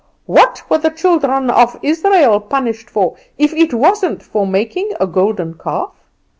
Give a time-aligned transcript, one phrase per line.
[0.25, 5.53] What were the children of Israel punished for, if it wasn't for making a golden
[5.53, 5.93] calf?